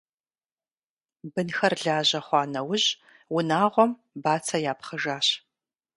Бынхэр 1.33 1.73
лажьэ 1.83 2.19
хъуа 2.25 2.43
нэужь, 2.53 2.87
унагъуэм 3.35 3.91
бацэ 4.23 4.57
япхъыжащ. 4.71 5.27